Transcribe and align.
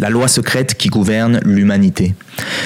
La 0.00 0.10
loi 0.10 0.28
secrète 0.28 0.76
qui 0.76 0.88
gouverne 0.88 1.40
l'humanité. 1.44 2.14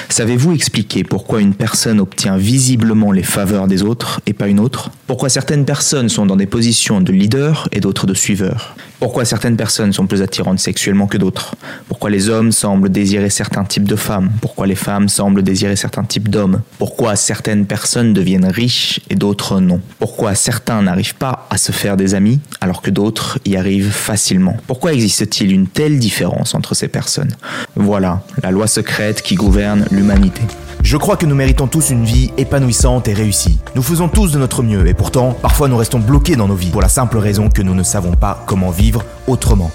Savez-vous 0.07 0.53
expliquer 0.53 1.03
pourquoi 1.03 1.41
une 1.41 1.55
personne 1.55 1.99
obtient 1.99 2.37
visiblement 2.37 3.11
les 3.11 3.23
faveurs 3.23 3.67
des 3.67 3.81
autres 3.81 4.21
et 4.27 4.33
pas 4.33 4.47
une 4.47 4.59
autre? 4.59 4.91
Pourquoi 5.07 5.29
certaines 5.29 5.65
personnes 5.65 6.09
sont 6.09 6.27
dans 6.27 6.35
des 6.35 6.45
positions 6.45 7.01
de 7.01 7.11
leader 7.11 7.67
et 7.71 7.79
d'autres 7.79 8.05
de 8.05 8.13
suiveurs 8.13 8.75
Pourquoi 9.03 9.25
certaines 9.25 9.57
personnes 9.57 9.91
sont 9.91 10.07
plus 10.07 10.21
attirantes 10.21 10.59
sexuellement 10.59 11.07
que 11.07 11.17
d'autres 11.17 11.55
Pourquoi 11.89 12.09
les 12.09 12.29
hommes 12.29 12.53
semblent 12.53 12.87
désirer 12.87 13.29
certains 13.29 13.65
types 13.65 13.83
de 13.83 13.97
femmes 13.97 14.31
Pourquoi 14.39 14.65
les 14.65 14.75
femmes 14.75 15.09
semblent 15.09 15.43
désirer 15.43 15.75
certains 15.75 16.05
types 16.05 16.29
d'hommes 16.29 16.61
Pourquoi 16.77 17.17
certaines 17.17 17.65
personnes 17.65 18.13
deviennent 18.13 18.45
riches 18.45 19.01
et 19.09 19.15
d'autres 19.15 19.59
non 19.59 19.81
Pourquoi 19.99 20.35
certains 20.35 20.83
n'arrivent 20.83 21.15
pas 21.15 21.47
à 21.49 21.57
se 21.57 21.73
faire 21.73 21.97
des 21.97 22.15
amis 22.15 22.39
alors 22.61 22.81
que 22.81 22.91
d'autres 22.91 23.39
y 23.43 23.57
arrivent 23.57 23.91
facilement 23.91 24.55
Pourquoi 24.67 24.93
existe-t-il 24.93 25.51
une 25.51 25.67
telle 25.67 25.99
différence 25.99 26.55
entre 26.55 26.73
ces 26.73 26.87
personnes 26.87 27.35
Voilà, 27.75 28.23
la 28.41 28.51
loi 28.51 28.67
secrète 28.67 29.21
qui 29.21 29.35
gouverne 29.35 29.85
l'humanité. 29.91 30.43
Je 30.83 30.97
crois 30.97 31.15
que 31.15 31.25
nous 31.25 31.33
méritons 31.33 31.67
tous 31.67 31.91
une 31.91 32.03
vie 32.03 32.31
épanouissante 32.37 33.07
et 33.07 33.13
réussie. 33.13 33.57
Nous 33.73 33.81
faisons 33.81 34.09
tous 34.09 34.33
de 34.33 34.37
notre 34.37 34.61
mieux 34.63 34.85
et 34.85 34.93
pourtant, 34.93 35.31
parfois 35.31 35.69
nous 35.69 35.77
restons 35.77 35.99
bloqués 35.99 36.35
dans 36.35 36.49
nos 36.49 36.55
vies 36.55 36.71
pour 36.71 36.81
la 36.81 36.89
simple 36.89 37.17
raison 37.17 37.47
que 37.49 37.61
nous 37.61 37.73
ne 37.73 37.83
savons 37.83 38.11
pas 38.11 38.43
comment 38.47 38.69
vivre 38.69 38.92
autrement. 39.27 39.71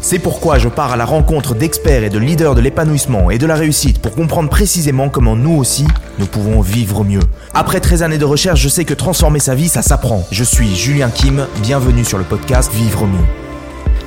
C'est 0.00 0.18
pourquoi 0.18 0.58
je 0.58 0.68
pars 0.68 0.92
à 0.92 0.96
la 0.96 1.04
rencontre 1.04 1.54
d'experts 1.54 2.04
et 2.04 2.10
de 2.10 2.18
leaders 2.18 2.54
de 2.54 2.60
l'épanouissement 2.60 3.30
et 3.30 3.38
de 3.38 3.46
la 3.46 3.56
réussite 3.56 3.98
pour 4.00 4.14
comprendre 4.14 4.48
précisément 4.48 5.08
comment 5.08 5.34
nous 5.34 5.56
aussi, 5.56 5.86
nous 6.18 6.26
pouvons 6.26 6.60
vivre 6.60 7.02
mieux. 7.02 7.22
Après 7.54 7.80
13 7.80 8.02
années 8.02 8.18
de 8.18 8.24
recherche, 8.24 8.60
je 8.60 8.68
sais 8.68 8.84
que 8.84 8.94
transformer 8.94 9.40
sa 9.40 9.54
vie, 9.54 9.68
ça 9.68 9.82
s'apprend. 9.82 10.24
Je 10.30 10.44
suis 10.44 10.76
Julien 10.76 11.10
Kim, 11.10 11.46
bienvenue 11.62 12.04
sur 12.04 12.18
le 12.18 12.24
podcast 12.24 12.72
Vivre 12.72 13.06
mieux. 13.06 13.24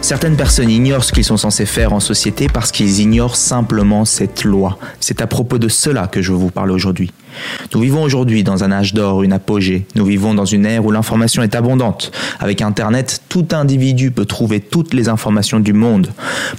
Certaines 0.01 0.37
personnes 0.37 0.69
ignorent 0.69 1.03
ce 1.03 1.11
qu'ils 1.11 1.25
sont 1.25 1.37
censés 1.37 1.65
faire 1.65 1.91
en 1.91 1.99
société 1.99 2.47
parce 2.47 2.71
qu'ils 2.71 3.01
ignorent 3.01 3.35
simplement 3.35 4.05
cette 4.05 4.45
loi. 4.45 4.79
C'est 5.01 5.21
à 5.21 5.27
propos 5.27 5.57
de 5.57 5.67
cela 5.67 6.07
que 6.07 6.21
je 6.21 6.31
vous 6.31 6.49
parler 6.49 6.73
aujourd'hui. 6.73 7.11
Nous 7.73 7.81
vivons 7.81 8.03
aujourd'hui 8.03 8.43
dans 8.43 8.63
un 8.63 8.71
âge 8.71 8.93
d'or, 8.93 9.23
une 9.23 9.33
apogée. 9.33 9.85
Nous 9.95 10.05
vivons 10.05 10.33
dans 10.33 10.45
une 10.45 10.65
ère 10.65 10.85
où 10.85 10.91
l'information 10.91 11.43
est 11.43 11.55
abondante. 11.55 12.11
Avec 12.39 12.61
Internet, 12.61 13.21
tout 13.29 13.47
individu 13.51 14.11
peut 14.11 14.25
trouver 14.25 14.59
toutes 14.59 14.93
les 14.93 15.09
informations 15.09 15.59
du 15.59 15.73
monde. 15.73 16.11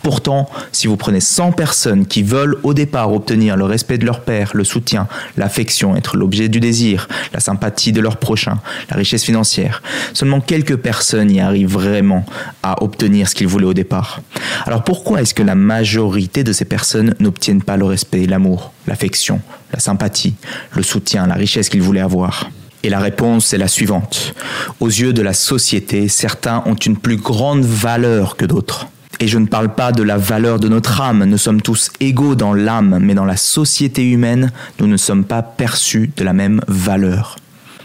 Pourtant, 0.03 0.49
si 0.73 0.87
vous 0.87 0.97
prenez 0.97 1.21
100 1.21 1.53
personnes 1.53 2.07
qui 2.07 2.23
veulent 2.23 2.59
au 2.63 2.75
départ 2.75 3.13
obtenir 3.13 3.57
le 3.57 3.65
respect 3.65 3.99
de 3.99 4.07
leur 4.07 4.21
père, 4.21 4.51
le 4.55 4.65
soutien, 4.65 5.09
l'affection, 5.37 5.97
être 5.97 6.17
l'objet 6.17 6.49
du 6.49 6.61
désir, 6.61 7.09
la 7.33 7.41
sympathie 7.41 7.93
de 7.93 8.01
leur 8.01 8.17
prochain, 8.17 8.59
la 8.91 8.97
richesse 8.97 9.25
financière, 9.25 9.83
seulement 10.13 10.41
quelques 10.41 10.77
personnes 10.77 11.31
y 11.31 11.41
arrivent 11.41 11.73
vraiment 11.73 12.25
à 12.63 12.83
obtenir 12.83 13.29
ce 13.29 13.35
qu'ils 13.35 13.49
voulaient 13.49 13.67
au 13.67 13.75
départ. 13.75 14.21
Alors 14.67 14.85
pourquoi 14.85 15.23
est-ce 15.23 15.35
que 15.35 15.43
la 15.43 15.55
majorité 15.55 16.45
de 16.45 16.53
ces 16.53 16.65
personnes 16.65 17.15
n'obtiennent 17.21 17.63
pas 17.63 17.77
le 17.77 17.85
respect, 17.85 18.27
l'amour, 18.27 18.73
l'affection, 18.87 19.41
la 19.73 19.79
sympathie, 19.79 20.35
le 20.75 20.83
soutien, 20.83 21.27
la 21.27 21.35
richesse 21.35 21.69
qu'ils 21.69 21.83
voulaient 21.83 22.01
avoir 22.01 22.51
et 22.83 22.89
la 22.89 22.99
réponse 22.99 23.53
est 23.53 23.59
la 23.59 23.69
suivante. 23.69 24.35
Aux 24.81 24.89
yeux 24.89 25.13
de 25.13 25.23
la 25.23 25.35
société, 25.35 26.09
certains 26.09 26.63
ont 26.67 26.75
une 26.75 26.97
plus 26.97 27.17
grande 27.17 27.63
valeur 27.63 28.37
que 28.37 28.47
d'autres. 28.47 28.89
Et 29.19 29.29
je 29.29 29.39
ne 29.39 29.47
parle 29.47 29.75
pas 29.75 29.93
de 29.93 30.03
la 30.03 30.17
valeur 30.17 30.59
de 30.59 30.69
notre 30.69 31.01
âme, 31.03 31.25
nous 31.25 31.37
sommes 31.37 31.61
tous 31.61 31.91
égaux 32.01 32.35
dans 32.35 32.55
l'âme, 32.55 32.99
mais 33.03 33.15
dans 33.15 33.27
la 33.27 33.37
société 33.37 34.09
humaine, 34.09 34.51
nous 34.79 34.87
ne 34.87 34.97
sommes 34.97 35.25
pas 35.25 35.43
perçus 35.43 36.11
de 36.17 36.25
la 36.25 36.33
même 36.33 36.63
valeur. 36.69 37.37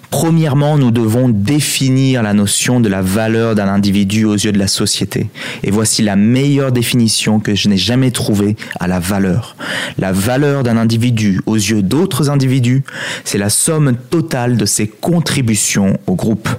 Premièrement, 0.09 0.77
nous 0.77 0.91
devons 0.91 1.29
définir 1.29 2.23
la 2.23 2.33
notion 2.33 2.79
de 2.79 2.89
la 2.89 3.01
valeur 3.01 3.55
d'un 3.55 3.67
individu 3.67 4.25
aux 4.25 4.35
yeux 4.35 4.51
de 4.51 4.59
la 4.59 4.67
société. 4.67 5.29
Et 5.63 5.71
voici 5.71 6.01
la 6.01 6.15
meilleure 6.15 6.71
définition 6.71 7.39
que 7.39 7.55
je 7.55 7.69
n'ai 7.69 7.77
jamais 7.77 8.11
trouvée 8.11 8.55
à 8.79 8.87
la 8.87 8.99
valeur. 8.99 9.55
La 9.97 10.11
valeur 10.11 10.63
d'un 10.63 10.77
individu 10.77 11.41
aux 11.45 11.55
yeux 11.55 11.81
d'autres 11.81 12.29
individus, 12.29 12.83
c'est 13.23 13.37
la 13.37 13.49
somme 13.49 13.95
totale 14.09 14.57
de 14.57 14.65
ses 14.65 14.87
contributions 14.87 15.97
au 16.07 16.15
groupe. 16.15 16.49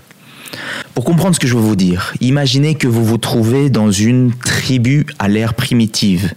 Pour 0.95 1.05
comprendre 1.05 1.35
ce 1.35 1.41
que 1.41 1.47
je 1.47 1.55
veux 1.55 1.63
vous 1.63 1.77
dire, 1.77 2.15
imaginez 2.21 2.75
que 2.75 2.89
vous 2.89 3.05
vous 3.05 3.19
trouvez 3.19 3.71
dans 3.71 3.91
une 3.91 4.33
tribu 4.33 5.07
à 5.19 5.29
l'ère 5.29 5.55
primitive. 5.55 6.33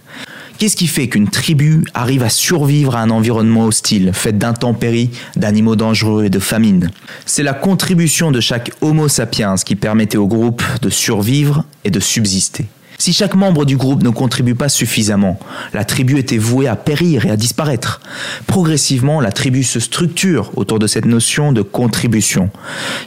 Qu'est-ce 0.60 0.76
qui 0.76 0.88
fait 0.88 1.08
qu'une 1.08 1.26
tribu 1.26 1.84
arrive 1.94 2.22
à 2.22 2.28
survivre 2.28 2.94
à 2.94 3.00
un 3.00 3.08
environnement 3.08 3.64
hostile, 3.64 4.10
fait 4.12 4.36
d'intempéries, 4.36 5.08
d'animaux 5.34 5.74
dangereux 5.74 6.26
et 6.26 6.28
de 6.28 6.38
famine 6.38 6.90
C'est 7.24 7.42
la 7.42 7.54
contribution 7.54 8.30
de 8.30 8.40
chaque 8.40 8.70
Homo 8.82 9.08
sapiens 9.08 9.54
qui 9.54 9.74
permettait 9.74 10.18
au 10.18 10.26
groupe 10.26 10.62
de 10.82 10.90
survivre 10.90 11.64
et 11.84 11.90
de 11.90 11.98
subsister. 11.98 12.66
Si 13.00 13.14
chaque 13.14 13.34
membre 13.34 13.64
du 13.64 13.78
groupe 13.78 14.02
ne 14.02 14.10
contribue 14.10 14.54
pas 14.54 14.68
suffisamment, 14.68 15.40
la 15.72 15.86
tribu 15.86 16.18
était 16.18 16.36
vouée 16.36 16.68
à 16.68 16.76
périr 16.76 17.24
et 17.24 17.30
à 17.30 17.36
disparaître. 17.38 18.02
Progressivement, 18.46 19.22
la 19.22 19.32
tribu 19.32 19.64
se 19.64 19.80
structure 19.80 20.52
autour 20.54 20.78
de 20.78 20.86
cette 20.86 21.06
notion 21.06 21.52
de 21.52 21.62
contribution. 21.62 22.50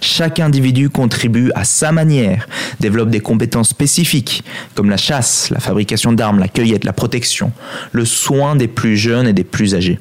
Chaque 0.02 0.40
individu 0.40 0.90
contribue 0.90 1.52
à 1.54 1.64
sa 1.64 1.92
manière, 1.92 2.48
développe 2.80 3.12
des 3.12 3.20
compétences 3.20 3.70
spécifiques, 3.70 4.44
comme 4.74 4.90
la 4.90 4.98
chasse, 4.98 5.52
la 5.52 5.60
fabrication 5.60 6.12
d'armes, 6.12 6.40
la 6.40 6.48
cueillette, 6.48 6.86
la 6.86 6.94
protection, 6.94 7.52
le 7.92 8.06
soin 8.06 8.56
des 8.56 8.68
plus 8.68 8.98
jeunes 8.98 9.28
et 9.28 9.34
des 9.34 9.44
plus 9.44 9.76
âgés. 9.76 10.00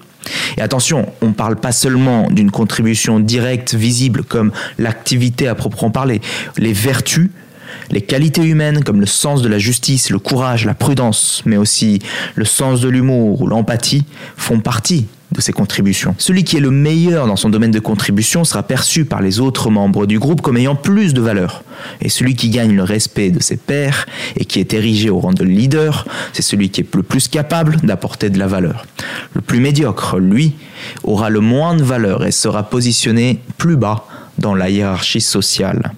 Et 0.56 0.62
attention, 0.62 1.12
on 1.20 1.28
ne 1.28 1.34
parle 1.34 1.56
pas 1.56 1.72
seulement 1.72 2.30
d'une 2.30 2.50
contribution 2.50 3.20
directe, 3.20 3.74
visible, 3.74 4.22
comme 4.22 4.53
l'activité 4.78 5.48
à 5.48 5.54
proprement 5.54 5.91
parler. 5.91 6.22
Les 6.56 6.72
vertus 6.72 7.28
les 7.91 8.00
qualités 8.00 8.43
humaines 8.43 8.83
comme 8.84 9.00
le 9.00 9.06
sens 9.06 9.43
de 9.43 9.49
la 9.49 9.59
justice, 9.59 10.10
le 10.10 10.19
courage, 10.19 10.65
la 10.65 10.75
prudence, 10.75 11.43
mais 11.47 11.56
aussi 11.56 12.00
le 12.34 12.44
sens 12.44 12.81
de 12.81 12.88
l'humour 12.88 13.41
ou 13.41 13.47
l'empathie 13.47 14.05
font 14.37 14.60
partie 14.60 15.06
de 15.33 15.41
ces 15.41 15.53
contributions. 15.53 16.15
Celui 16.19 16.44
qui 16.44 16.56
est 16.56 16.60
le 16.60 16.71
meilleur 16.71 17.27
dans 17.27 17.37
son 17.37 17.49
domaine 17.49 17.71
de 17.71 17.81
contribution 17.81 18.44
sera 18.44 18.62
perçu 18.62 19.05
par 19.05 19.22
les 19.22 19.41
autres 19.41 19.71
membres 19.71 20.06
du 20.06 20.19
groupe 20.19 20.43
comme 20.43 20.56
ayant 20.56 20.77
plus 20.77 21.15
de 21.15 21.21
valeur. 21.21 21.65
Et 22.00 22.09
celui 22.09 22.37
qui 22.37 22.50
gagne 22.50 22.75
le 22.77 22.83
respect 22.83 23.31
de 23.31 23.43
ses 23.43 23.56
pairs 23.56 24.06
et 24.37 24.44
qui 24.44 24.60
est 24.60 24.75
érigé 24.75 25.10
au 25.10 25.19
rang 25.19 25.33
de 25.33 25.44
leader, 25.44 26.06
c'est 26.33 26.43
celui 26.43 26.71
qui 26.71 26.83
est 26.83 26.94
le 26.94 27.03
plus 27.03 27.28
capable 27.28 27.77
d'apporter 27.83 28.31
de 28.31 28.39
la 28.39 28.47
valeur. 28.47 28.87
Le 29.34 29.41
plus 29.41 29.60
médiocre, 29.60 30.19
lui, 30.19 30.54
aura 31.04 31.31
le 31.31 31.41
moins 31.41 31.75
de 31.75 31.83
valeur 31.83 32.25
et 32.27 32.31
sera 32.31 32.65
positionné 32.65 33.41
plus 33.56 33.77
bas 33.77 34.04
dans 34.38 34.54
la 34.54 34.70
hiérarchie 34.70 35.20
sociale. 35.20 35.93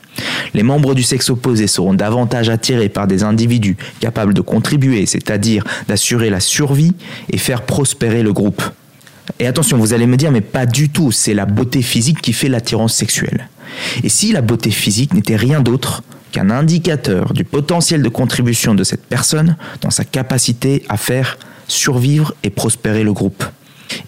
Les 0.55 0.62
membres 0.62 0.95
du 0.95 1.03
sexe 1.03 1.31
opposé 1.31 1.67
seront 1.67 1.95
davantage 1.95 2.49
attirés 2.49 2.89
par 2.89 3.06
des 3.06 3.22
individus 3.22 3.77
capables 4.00 4.34
de 4.34 4.41
contribuer, 4.41 5.06
c'est-à-dire 5.06 5.65
d'assurer 5.89 6.31
la 6.31 6.41
survie 6.41 6.94
et 7.31 7.39
faire 7.39 7.62
prospérer 7.62 8.23
le 8.23 8.33
groupe. 8.33 8.62
Et 9.39 9.47
attention, 9.47 9.78
vous 9.78 9.93
allez 9.93 10.06
me 10.06 10.17
dire, 10.17 10.31
mais 10.31 10.41
pas 10.41 10.67
du 10.67 10.91
tout, 10.91 11.11
c'est 11.11 11.34
la 11.34 11.47
beauté 11.47 11.83
physique 11.83 12.21
qui 12.21 12.33
fait 12.33 12.49
l'attirance 12.49 12.94
sexuelle. 12.94 13.49
Et 14.03 14.09
si 14.09 14.33
la 14.33 14.43
beauté 14.43 14.71
physique 14.71 15.15
n'était 15.15 15.37
rien 15.37 15.61
d'autre 15.61 16.03
qu'un 16.31 16.50
indicateur 16.50 17.33
du 17.33 17.44
potentiel 17.44 18.03
de 18.03 18.09
contribution 18.09 18.75
de 18.75 18.84
cette 18.84 19.05
personne 19.05 19.56
dans 19.81 19.91
sa 19.91 20.05
capacité 20.05 20.84
à 20.89 20.97
faire 20.97 21.39
survivre 21.69 22.34
et 22.43 22.50
prospérer 22.50 23.03
le 23.03 23.12
groupe? 23.12 23.44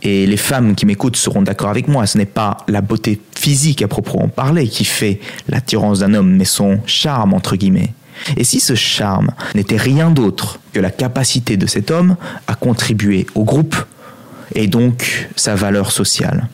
Et 0.03 0.27
les 0.27 0.37
femmes 0.37 0.75
qui 0.75 0.87
m'écoutent 0.87 1.17
seront 1.17 1.43
d'accord 1.43 1.71
avec 1.71 1.89
moi, 1.89 2.07
ce 2.07 2.19
n'est 2.19 2.27
pas 2.27 2.59
la 2.69 2.81
beauté 2.81 3.21
physique 3.35 3.83
à 3.83 3.89
proprement 3.89 4.29
parler 4.29 4.69
qui 4.69 4.85
fait 4.85 5.21
l'attirance 5.49 6.01
d'un 6.01 6.15
homme, 6.15 6.35
mais 6.37 6.45
son 6.45 6.81
charme, 6.87 7.35
entre 7.35 7.57
guillemets. 7.57 7.93
Et 8.37 8.45
si 8.45 8.61
ce 8.61 8.75
charme 8.75 9.31
n'était 9.55 9.77
rien 9.77 10.11
d'autre 10.11 10.59
que 10.73 10.81
la 10.81 10.91
capacité 10.91 11.57
de 11.57 11.67
cet 11.67 11.91
homme 11.91 12.17
à 12.47 12.55
contribuer 12.55 13.27
au 13.35 13.45
groupe 13.45 13.77
et 14.55 14.69
donc 14.69 15.29
sa 15.37 15.55
valeur 15.55 15.93
sociale 15.93 16.49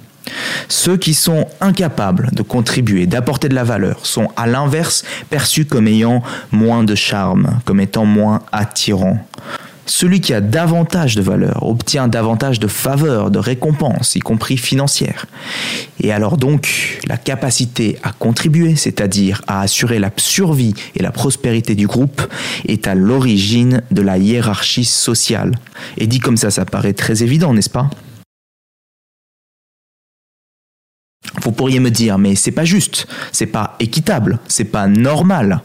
ceux 0.68 0.96
qui 0.96 1.14
sont 1.14 1.46
incapables 1.60 2.30
de 2.32 2.42
contribuer, 2.42 3.06
d'apporter 3.06 3.48
de 3.48 3.54
la 3.54 3.64
valeur, 3.64 4.06
sont 4.06 4.28
à 4.36 4.46
l'inverse 4.46 5.04
perçus 5.30 5.64
comme 5.64 5.88
ayant 5.88 6.22
moins 6.50 6.84
de 6.84 6.94
charme, 6.94 7.60
comme 7.64 7.80
étant 7.80 8.04
moins 8.04 8.42
attirants. 8.52 9.18
Celui 9.84 10.20
qui 10.20 10.32
a 10.32 10.40
davantage 10.40 11.16
de 11.16 11.22
valeur 11.22 11.66
obtient 11.68 12.06
davantage 12.06 12.60
de 12.60 12.68
faveurs, 12.68 13.30
de 13.30 13.38
récompenses, 13.38 14.14
y 14.14 14.20
compris 14.20 14.56
financières. 14.56 15.26
Et 16.00 16.12
alors 16.12 16.36
donc, 16.36 17.00
la 17.08 17.16
capacité 17.16 17.98
à 18.02 18.12
contribuer, 18.12 18.76
c'est-à-dire 18.76 19.42
à 19.46 19.60
assurer 19.60 19.98
la 19.98 20.10
survie 20.16 20.74
et 20.94 21.02
la 21.02 21.10
prospérité 21.10 21.74
du 21.74 21.86
groupe, 21.86 22.22
est 22.66 22.86
à 22.86 22.94
l'origine 22.94 23.82
de 23.90 24.02
la 24.02 24.18
hiérarchie 24.18 24.84
sociale. 24.84 25.52
Et 25.98 26.06
dit 26.06 26.20
comme 26.20 26.36
ça, 26.36 26.50
ça 26.50 26.64
paraît 26.64 26.92
très 26.94 27.22
évident, 27.22 27.52
n'est-ce 27.52 27.70
pas? 27.70 27.90
Vous 31.42 31.52
pourriez 31.52 31.80
me 31.80 31.90
dire, 31.90 32.18
mais 32.18 32.34
c'est 32.34 32.52
pas 32.52 32.64
juste, 32.64 33.06
c'est 33.32 33.46
pas 33.46 33.76
équitable, 33.80 34.38
c'est 34.46 34.64
pas 34.64 34.86
normal. 34.86 35.62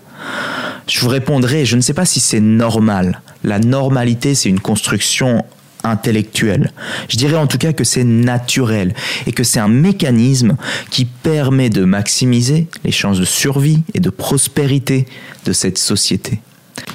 Je 0.87 0.99
vous 0.99 1.09
répondrai, 1.09 1.65
je 1.65 1.75
ne 1.75 1.81
sais 1.81 1.93
pas 1.93 2.05
si 2.05 2.19
c'est 2.19 2.39
normal. 2.39 3.21
La 3.43 3.59
normalité, 3.59 4.35
c'est 4.35 4.49
une 4.49 4.59
construction 4.59 5.43
intellectuelle. 5.83 6.71
Je 7.09 7.17
dirais 7.17 7.37
en 7.37 7.47
tout 7.47 7.57
cas 7.57 7.73
que 7.73 7.83
c'est 7.83 8.03
naturel 8.03 8.93
et 9.25 9.31
que 9.31 9.43
c'est 9.43 9.59
un 9.59 9.67
mécanisme 9.67 10.57
qui 10.89 11.05
permet 11.05 11.69
de 11.69 11.83
maximiser 11.85 12.67
les 12.83 12.91
chances 12.91 13.19
de 13.19 13.25
survie 13.25 13.83
et 13.93 13.99
de 13.99 14.09
prospérité 14.09 15.05
de 15.45 15.53
cette 15.53 15.77
société. 15.77 16.39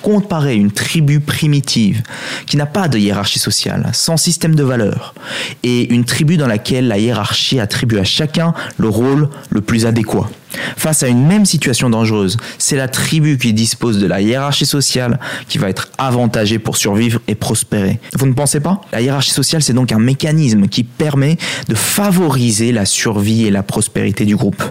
Comparez 0.02 0.56
une 0.56 0.72
tribu 0.72 1.20
primitive 1.20 2.02
qui 2.46 2.56
n'a 2.56 2.66
pas 2.66 2.88
de 2.88 2.98
hiérarchie 2.98 3.38
sociale, 3.38 3.88
sans 3.92 4.16
système 4.16 4.54
de 4.54 4.64
valeurs, 4.64 5.14
et 5.62 5.92
une 5.94 6.04
tribu 6.04 6.36
dans 6.36 6.48
laquelle 6.48 6.88
la 6.88 6.98
hiérarchie 6.98 7.60
attribue 7.60 7.98
à 7.98 8.04
chacun 8.04 8.52
le 8.78 8.88
rôle 8.88 9.28
le 9.50 9.60
plus 9.60 9.86
adéquat. 9.86 10.28
Face 10.76 11.02
à 11.02 11.08
une 11.08 11.26
même 11.26 11.46
situation 11.46 11.88
dangereuse, 11.88 12.36
c'est 12.58 12.76
la 12.76 12.88
tribu 12.88 13.38
qui 13.38 13.52
dispose 13.52 13.98
de 13.98 14.06
la 14.06 14.20
hiérarchie 14.20 14.66
sociale 14.66 15.18
qui 15.48 15.58
va 15.58 15.68
être 15.68 15.88
avantagée 15.98 16.58
pour 16.58 16.76
survivre 16.76 17.20
et 17.28 17.34
prospérer. 17.34 18.00
Vous 18.14 18.26
ne 18.26 18.34
pensez 18.34 18.60
pas? 18.60 18.80
La 18.92 19.00
hiérarchie 19.00 19.30
sociale, 19.30 19.62
c'est 19.62 19.72
donc 19.72 19.92
un 19.92 19.98
mécanisme 19.98 20.66
qui 20.66 20.84
permet 20.84 21.38
de 21.68 21.74
favoriser 21.74 22.72
la 22.72 22.84
survie 22.84 23.46
et 23.46 23.50
la 23.50 23.62
prospérité 23.62 24.24
du 24.24 24.36
groupe. 24.36 24.62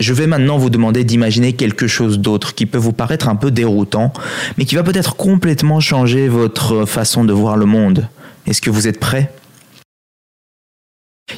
Je 0.00 0.12
vais 0.12 0.28
maintenant 0.28 0.58
vous 0.58 0.70
demander 0.70 1.02
d'imaginer 1.02 1.54
quelque 1.54 1.88
chose 1.88 2.20
d'autre 2.20 2.54
qui 2.54 2.66
peut 2.66 2.78
vous 2.78 2.92
paraître 2.92 3.28
un 3.28 3.34
peu 3.34 3.50
déroutant, 3.50 4.12
mais 4.56 4.64
qui 4.64 4.76
va 4.76 4.84
peut-être 4.84 5.16
complètement 5.16 5.80
changer 5.80 6.28
votre 6.28 6.84
façon 6.84 7.24
de 7.24 7.32
voir 7.32 7.56
le 7.56 7.66
monde. 7.66 8.08
Est-ce 8.46 8.62
que 8.62 8.70
vous 8.70 8.86
êtes 8.86 9.00
prêt 9.00 9.32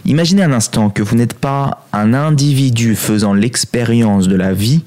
Imaginez 0.05 0.43
un 0.43 0.53
instant 0.53 0.91
que 0.91 1.03
vous 1.03 1.17
n'êtes 1.17 1.35
pas 1.35 1.87
un 1.93 2.15
individu 2.15 2.95
faisant 2.95 3.33
l'expérience 3.33 4.29
de 4.29 4.37
la 4.37 4.53
vie, 4.53 4.85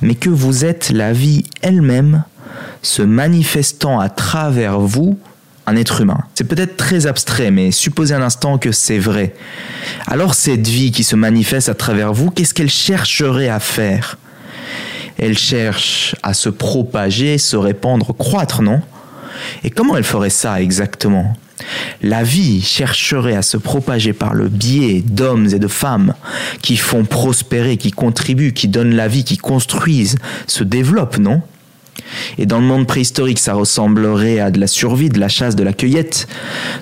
mais 0.00 0.14
que 0.14 0.30
vous 0.30 0.64
êtes 0.64 0.90
la 0.90 1.12
vie 1.12 1.44
elle-même 1.62 2.24
se 2.82 3.02
manifestant 3.02 3.98
à 4.00 4.08
travers 4.08 4.78
vous 4.78 5.18
être 5.76 6.00
humain. 6.00 6.18
C'est 6.34 6.44
peut-être 6.44 6.76
très 6.76 7.06
abstrait, 7.06 7.50
mais 7.50 7.70
supposez 7.70 8.14
un 8.14 8.22
instant 8.22 8.58
que 8.58 8.72
c'est 8.72 8.98
vrai. 8.98 9.34
Alors 10.06 10.34
cette 10.34 10.66
vie 10.66 10.90
qui 10.90 11.04
se 11.04 11.16
manifeste 11.16 11.68
à 11.68 11.74
travers 11.74 12.12
vous, 12.12 12.30
qu'est-ce 12.30 12.54
qu'elle 12.54 12.70
chercherait 12.70 13.48
à 13.48 13.60
faire? 13.60 14.18
Elle 15.18 15.36
cherche 15.36 16.14
à 16.22 16.32
se 16.32 16.48
propager, 16.48 17.36
se 17.38 17.56
répandre, 17.56 18.14
croître, 18.16 18.62
non? 18.62 18.80
Et 19.64 19.70
comment 19.70 19.96
elle 19.96 20.04
ferait 20.04 20.30
ça 20.30 20.60
exactement? 20.60 21.34
La 22.02 22.22
vie 22.22 22.62
chercherait 22.62 23.36
à 23.36 23.42
se 23.42 23.58
propager 23.58 24.14
par 24.14 24.32
le 24.32 24.48
biais 24.48 25.02
d'hommes 25.04 25.46
et 25.52 25.58
de 25.58 25.68
femmes 25.68 26.14
qui 26.62 26.76
font 26.78 27.04
prospérer, 27.04 27.76
qui 27.76 27.90
contribuent, 27.90 28.54
qui 28.54 28.68
donnent 28.68 28.94
la 28.94 29.08
vie, 29.08 29.24
qui 29.24 29.36
construisent, 29.36 30.16
se 30.46 30.64
développent, 30.64 31.18
non? 31.18 31.42
Et 32.38 32.46
dans 32.46 32.58
le 32.58 32.66
monde 32.66 32.86
préhistorique, 32.86 33.38
ça 33.38 33.54
ressemblerait 33.54 34.40
à 34.40 34.50
de 34.50 34.60
la 34.60 34.66
survie, 34.66 35.08
de 35.08 35.18
la 35.18 35.28
chasse, 35.28 35.56
de 35.56 35.62
la 35.62 35.72
cueillette. 35.72 36.26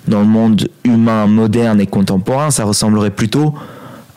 Dans 0.06 0.20
le 0.20 0.26
monde 0.26 0.68
humain 0.84 1.26
moderne 1.26 1.80
et 1.80 1.86
contemporain, 1.86 2.50
ça 2.50 2.64
ressemblerait 2.64 3.10
plutôt 3.10 3.54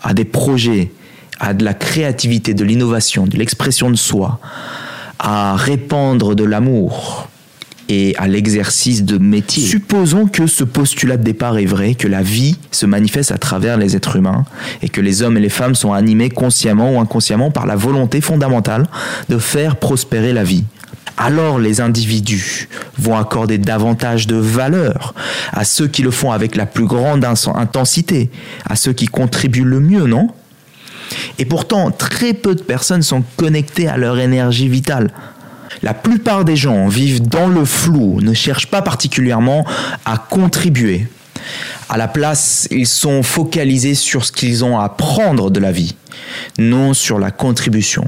à 0.03 0.13
des 0.13 0.25
projets, 0.25 0.91
à 1.39 1.53
de 1.53 1.63
la 1.63 1.73
créativité, 1.73 2.53
de 2.53 2.63
l'innovation, 2.63 3.25
de 3.25 3.37
l'expression 3.37 3.89
de 3.89 3.95
soi, 3.95 4.39
à 5.19 5.55
répandre 5.55 6.35
de 6.35 6.43
l'amour 6.43 7.27
et 7.91 8.15
à 8.17 8.27
l'exercice 8.27 9.03
de 9.03 9.17
métier. 9.17 9.63
Supposons 9.63 10.25
que 10.25 10.47
ce 10.47 10.63
postulat 10.63 11.17
de 11.17 11.23
départ 11.23 11.57
est 11.57 11.65
vrai, 11.65 11.95
que 11.95 12.07
la 12.07 12.21
vie 12.21 12.55
se 12.71 12.85
manifeste 12.85 13.31
à 13.31 13.37
travers 13.37 13.77
les 13.77 13.95
êtres 13.95 14.15
humains 14.15 14.45
et 14.81 14.87
que 14.87 15.01
les 15.01 15.23
hommes 15.23 15.37
et 15.37 15.41
les 15.41 15.49
femmes 15.49 15.75
sont 15.75 15.91
animés 15.91 16.29
consciemment 16.29 16.95
ou 16.95 16.99
inconsciemment 16.99 17.51
par 17.51 17.65
la 17.65 17.75
volonté 17.75 18.21
fondamentale 18.21 18.87
de 19.27 19.37
faire 19.37 19.75
prospérer 19.75 20.31
la 20.31 20.43
vie 20.43 20.63
alors 21.17 21.59
les 21.59 21.81
individus 21.81 22.69
vont 22.97 23.17
accorder 23.17 23.57
davantage 23.57 24.27
de 24.27 24.35
valeur 24.35 25.13
à 25.51 25.63
ceux 25.63 25.87
qui 25.87 26.01
le 26.01 26.11
font 26.11 26.31
avec 26.31 26.55
la 26.55 26.65
plus 26.65 26.85
grande 26.85 27.25
intensité, 27.25 28.29
à 28.65 28.75
ceux 28.75 28.93
qui 28.93 29.07
contribuent 29.07 29.63
le 29.63 29.79
mieux, 29.79 30.05
non? 30.05 30.29
Et 31.39 31.45
pourtant, 31.45 31.91
très 31.91 32.33
peu 32.33 32.55
de 32.55 32.61
personnes 32.61 33.01
sont 33.01 33.23
connectées 33.37 33.87
à 33.87 33.97
leur 33.97 34.17
énergie 34.19 34.69
vitale. 34.69 35.11
La 35.83 35.93
plupart 35.93 36.45
des 36.45 36.55
gens 36.55 36.87
vivent 36.87 37.27
dans 37.27 37.47
le 37.47 37.65
flou, 37.65 38.21
ne 38.21 38.33
cherchent 38.33 38.67
pas 38.67 38.81
particulièrement 38.81 39.65
à 40.05 40.17
contribuer. 40.17 41.07
À 41.89 41.97
la 41.97 42.07
place, 42.07 42.67
ils 42.71 42.87
sont 42.87 43.23
focalisés 43.23 43.95
sur 43.95 44.23
ce 44.25 44.31
qu'ils 44.31 44.63
ont 44.63 44.79
à 44.79 44.89
prendre 44.89 45.49
de 45.49 45.59
la 45.59 45.71
vie, 45.71 45.95
non 46.59 46.93
sur 46.93 47.19
la 47.19 47.31
contribution. 47.31 48.05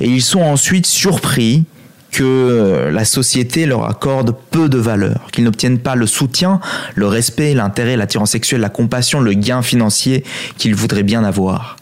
Et 0.00 0.08
ils 0.08 0.22
sont 0.22 0.42
ensuite 0.42 0.86
surpris 0.86 1.64
que 2.12 2.90
la 2.92 3.04
société 3.04 3.66
leur 3.66 3.86
accorde 3.86 4.36
peu 4.50 4.68
de 4.68 4.78
valeur, 4.78 5.28
qu'ils 5.32 5.44
n'obtiennent 5.44 5.78
pas 5.78 5.96
le 5.96 6.06
soutien, 6.06 6.60
le 6.94 7.06
respect, 7.08 7.54
l'intérêt, 7.54 7.96
l'attirance 7.96 8.30
sexuelle, 8.30 8.60
la 8.60 8.68
compassion, 8.68 9.20
le 9.20 9.32
gain 9.32 9.62
financier 9.62 10.22
qu'ils 10.58 10.74
voudraient 10.74 11.02
bien 11.02 11.24
avoir. 11.24 11.76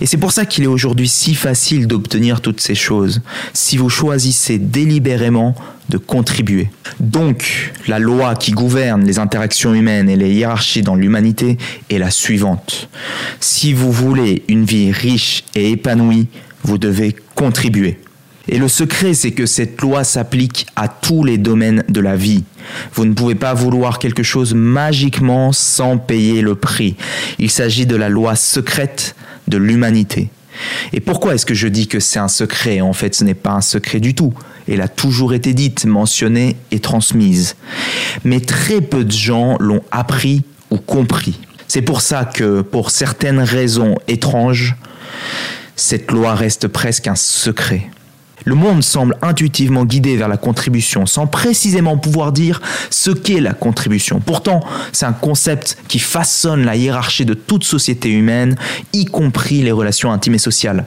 Et 0.00 0.06
c'est 0.06 0.16
pour 0.16 0.32
ça 0.32 0.44
qu'il 0.44 0.64
est 0.64 0.68
aujourd'hui 0.68 1.08
si 1.08 1.34
facile 1.34 1.86
d'obtenir 1.86 2.40
toutes 2.40 2.60
ces 2.60 2.74
choses, 2.74 3.22
si 3.52 3.76
vous 3.76 3.88
choisissez 3.88 4.58
délibérément 4.58 5.54
de 5.88 5.98
contribuer. 5.98 6.68
Donc, 7.00 7.72
la 7.86 7.98
loi 7.98 8.34
qui 8.34 8.50
gouverne 8.50 9.04
les 9.04 9.18
interactions 9.18 9.74
humaines 9.74 10.08
et 10.08 10.16
les 10.16 10.32
hiérarchies 10.32 10.82
dans 10.82 10.96
l'humanité 10.96 11.58
est 11.90 11.98
la 11.98 12.10
suivante. 12.10 12.88
Si 13.40 13.72
vous 13.72 13.92
voulez 13.92 14.44
une 14.48 14.64
vie 14.64 14.90
riche 14.90 15.44
et 15.54 15.70
épanouie, 15.70 16.28
vous 16.64 16.78
devez 16.78 17.14
contribuer. 17.34 17.98
Et 18.48 18.58
le 18.58 18.68
secret, 18.68 19.14
c'est 19.14 19.32
que 19.32 19.46
cette 19.46 19.80
loi 19.80 20.04
s'applique 20.04 20.66
à 20.76 20.88
tous 20.88 21.24
les 21.24 21.38
domaines 21.38 21.84
de 21.88 22.00
la 22.00 22.16
vie. 22.16 22.44
Vous 22.94 23.04
ne 23.04 23.12
pouvez 23.12 23.34
pas 23.34 23.54
vouloir 23.54 23.98
quelque 23.98 24.22
chose 24.22 24.54
magiquement 24.54 25.52
sans 25.52 25.98
payer 25.98 26.42
le 26.42 26.54
prix. 26.54 26.96
Il 27.38 27.50
s'agit 27.50 27.86
de 27.86 27.96
la 27.96 28.08
loi 28.08 28.36
secrète 28.36 29.16
de 29.48 29.56
l'humanité. 29.56 30.28
Et 30.92 31.00
pourquoi 31.00 31.34
est-ce 31.34 31.46
que 31.46 31.54
je 31.54 31.68
dis 31.68 31.86
que 31.86 32.00
c'est 32.00 32.18
un 32.18 32.28
secret? 32.28 32.80
En 32.80 32.92
fait, 32.92 33.14
ce 33.14 33.24
n'est 33.24 33.34
pas 33.34 33.52
un 33.52 33.60
secret 33.60 34.00
du 34.00 34.14
tout. 34.14 34.32
Elle 34.68 34.80
a 34.80 34.88
toujours 34.88 35.34
été 35.34 35.52
dite, 35.52 35.84
mentionnée 35.84 36.56
et 36.70 36.80
transmise. 36.80 37.56
Mais 38.24 38.40
très 38.40 38.80
peu 38.80 39.04
de 39.04 39.12
gens 39.12 39.56
l'ont 39.60 39.82
appris 39.90 40.42
ou 40.70 40.78
compris. 40.78 41.38
C'est 41.68 41.82
pour 41.82 42.00
ça 42.00 42.24
que, 42.24 42.62
pour 42.62 42.90
certaines 42.90 43.40
raisons 43.40 43.96
étranges, 44.08 44.76
cette 45.74 46.10
loi 46.10 46.34
reste 46.34 46.68
presque 46.68 47.06
un 47.06 47.16
secret. 47.16 47.90
Le 48.44 48.54
monde 48.54 48.82
semble 48.82 49.16
intuitivement 49.22 49.84
guidé 49.84 50.16
vers 50.16 50.28
la 50.28 50.36
contribution, 50.36 51.06
sans 51.06 51.26
précisément 51.26 51.96
pouvoir 51.96 52.32
dire 52.32 52.60
ce 52.90 53.10
qu'est 53.10 53.40
la 53.40 53.54
contribution. 53.54 54.20
Pourtant, 54.20 54.60
c'est 54.92 55.06
un 55.06 55.12
concept 55.12 55.78
qui 55.88 55.98
façonne 55.98 56.64
la 56.64 56.76
hiérarchie 56.76 57.24
de 57.24 57.34
toute 57.34 57.64
société 57.64 58.10
humaine, 58.10 58.56
y 58.92 59.06
compris 59.06 59.62
les 59.62 59.72
relations 59.72 60.12
intimes 60.12 60.34
et 60.34 60.38
sociales. 60.38 60.86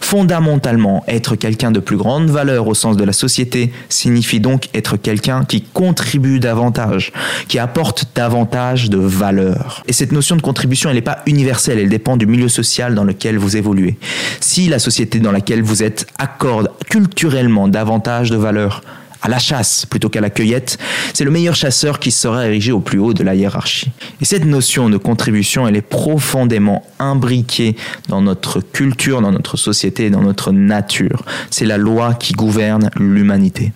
Fondamentalement, 0.00 1.04
être 1.08 1.36
quelqu'un 1.36 1.70
de 1.70 1.80
plus 1.80 1.96
grande 1.96 2.30
valeur 2.30 2.66
au 2.66 2.74
sens 2.74 2.96
de 2.96 3.04
la 3.04 3.12
société 3.12 3.72
signifie 3.88 4.40
donc 4.40 4.68
être 4.74 4.96
quelqu'un 4.96 5.44
qui 5.44 5.62
contribue 5.62 6.40
davantage, 6.40 7.12
qui 7.48 7.58
apporte 7.58 8.06
davantage 8.14 8.90
de 8.90 8.98
valeur. 8.98 9.82
Et 9.86 9.92
cette 9.92 10.12
notion 10.12 10.36
de 10.36 10.42
contribution, 10.42 10.90
elle 10.90 10.96
n'est 10.96 11.02
pas 11.02 11.22
universelle, 11.26 11.78
elle 11.78 11.88
dépend 11.88 12.16
du 12.16 12.26
milieu 12.26 12.48
social 12.48 12.94
dans 12.94 13.04
lequel 13.04 13.38
vous 13.38 13.56
évoluez. 13.56 13.98
Si 14.40 14.68
la 14.68 14.78
société 14.78 15.20
dans 15.20 15.32
laquelle 15.32 15.62
vous 15.62 15.82
êtes 15.82 16.06
accorde 16.18 16.70
culturellement 16.88 17.68
davantage 17.68 18.30
de 18.30 18.36
valeur 18.36 18.82
à 19.22 19.28
la 19.28 19.38
chasse 19.38 19.86
plutôt 19.86 20.08
qu'à 20.08 20.20
la 20.20 20.30
cueillette, 20.30 20.78
c'est 21.12 21.24
le 21.24 21.30
meilleur 21.30 21.54
chasseur 21.54 21.98
qui 21.98 22.10
sera 22.10 22.46
érigé 22.46 22.72
au 22.72 22.80
plus 22.80 22.98
haut 22.98 23.14
de 23.14 23.24
la 23.24 23.34
hiérarchie. 23.34 23.90
Et 24.20 24.24
cette 24.24 24.44
notion 24.44 24.88
de 24.88 24.96
contribution, 24.96 25.66
elle 25.66 25.76
est 25.76 25.82
profondément 25.82 26.84
imbriquée 26.98 27.76
dans 28.08 28.22
notre 28.22 28.60
culture, 28.60 29.20
dans 29.20 29.32
notre 29.32 29.56
société, 29.56 30.10
dans 30.10 30.22
notre 30.22 30.52
nature. 30.52 31.24
C'est 31.50 31.66
la 31.66 31.78
loi 31.78 32.14
qui 32.14 32.32
gouverne 32.32 32.90
l'humanité. 32.96 33.72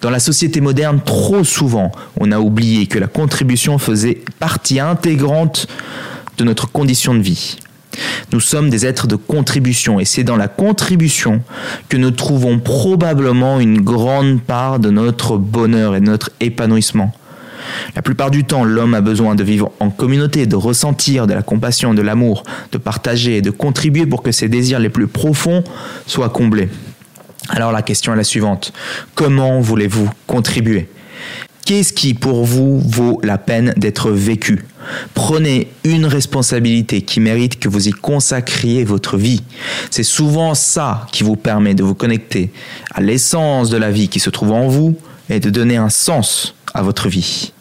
Dans 0.00 0.10
la 0.10 0.18
société 0.18 0.60
moderne, 0.60 1.00
trop 1.04 1.44
souvent, 1.44 1.92
on 2.18 2.32
a 2.32 2.38
oublié 2.38 2.86
que 2.86 2.98
la 2.98 3.06
contribution 3.06 3.78
faisait 3.78 4.20
partie 4.40 4.80
intégrante 4.80 5.68
de 6.38 6.44
notre 6.44 6.70
condition 6.70 7.14
de 7.14 7.20
vie. 7.20 7.56
Nous 8.32 8.40
sommes 8.40 8.70
des 8.70 8.86
êtres 8.86 9.06
de 9.06 9.16
contribution 9.16 10.00
et 10.00 10.04
c'est 10.04 10.24
dans 10.24 10.36
la 10.36 10.48
contribution 10.48 11.42
que 11.88 11.96
nous 11.96 12.10
trouvons 12.10 12.58
probablement 12.58 13.60
une 13.60 13.80
grande 13.80 14.40
part 14.40 14.78
de 14.78 14.90
notre 14.90 15.36
bonheur 15.36 15.94
et 15.94 16.00
de 16.00 16.06
notre 16.06 16.30
épanouissement. 16.40 17.12
La 17.94 18.02
plupart 18.02 18.30
du 18.30 18.44
temps, 18.44 18.64
l'homme 18.64 18.94
a 18.94 19.00
besoin 19.00 19.34
de 19.34 19.44
vivre 19.44 19.72
en 19.80 19.90
communauté, 19.90 20.46
de 20.46 20.56
ressentir 20.56 21.26
de 21.26 21.34
la 21.34 21.42
compassion, 21.42 21.94
de 21.94 22.02
l'amour, 22.02 22.42
de 22.72 22.78
partager 22.78 23.36
et 23.36 23.42
de 23.42 23.50
contribuer 23.50 24.06
pour 24.06 24.22
que 24.22 24.32
ses 24.32 24.48
désirs 24.48 24.80
les 24.80 24.88
plus 24.88 25.06
profonds 25.06 25.62
soient 26.06 26.30
comblés. 26.30 26.68
Alors 27.48 27.72
la 27.72 27.82
question 27.82 28.12
est 28.12 28.16
la 28.16 28.24
suivante. 28.24 28.72
Comment 29.14 29.60
voulez-vous 29.60 30.08
contribuer? 30.26 30.88
Qu'est-ce 31.64 31.92
qui 31.92 32.14
pour 32.14 32.44
vous 32.44 32.80
vaut 32.80 33.20
la 33.22 33.38
peine 33.38 33.72
d'être 33.76 34.10
vécu? 34.10 34.64
Prenez 35.14 35.68
une 35.84 36.06
responsabilité 36.06 37.02
qui 37.02 37.20
mérite 37.20 37.60
que 37.60 37.68
vous 37.68 37.88
y 37.88 37.92
consacriez 37.92 38.82
votre 38.82 39.16
vie. 39.16 39.42
C'est 39.90 40.02
souvent 40.02 40.54
ça 40.54 41.06
qui 41.12 41.22
vous 41.22 41.36
permet 41.36 41.74
de 41.74 41.84
vous 41.84 41.94
connecter 41.94 42.50
à 42.92 43.00
l'essence 43.00 43.70
de 43.70 43.76
la 43.76 43.92
vie 43.92 44.08
qui 44.08 44.18
se 44.18 44.30
trouve 44.30 44.52
en 44.52 44.66
vous 44.66 44.96
et 45.30 45.38
de 45.38 45.50
donner 45.50 45.76
un 45.76 45.88
sens 45.88 46.56
à 46.74 46.82
votre 46.82 47.08
vie. 47.08 47.52